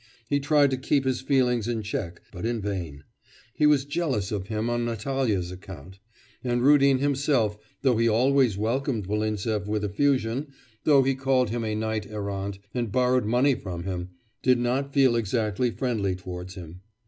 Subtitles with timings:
[0.27, 3.03] He tried to keep his feelings in check, but in vain;
[3.53, 5.99] he was jealous of him on Natalya's account.
[6.43, 10.47] And Rudin himself, though he always welcomed Volintsev with effusion,
[10.85, 14.09] though he called him a knight errant, and borrowed money from him,
[14.41, 16.81] did not feel exactly friendly towards him.